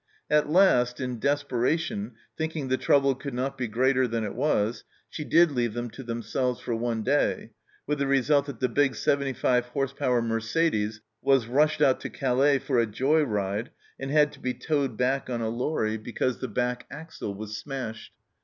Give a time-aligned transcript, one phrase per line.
[0.31, 5.23] At last, in desperation, thinking the trouble could not be greater than it was, she
[5.23, 7.51] did leave them to them selves for one day,
[7.85, 10.03] with the result that the big 75 h.p.
[10.21, 13.69] Mercedes was rushed out to Calais for a joy ride,
[13.99, 16.47] and had to be towed back on a lorry because 240 THE CELLAR HOUSE OF
[16.47, 18.13] PERVYSE the back axle was smashed